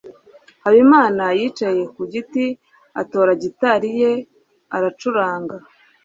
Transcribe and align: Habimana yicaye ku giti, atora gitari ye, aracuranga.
Habimana 0.63 1.23
yicaye 1.39 1.81
ku 1.95 2.01
giti, 2.13 2.45
atora 3.01 3.31
gitari 3.43 3.89
ye, 4.01 4.11
aracuranga. 4.75 5.55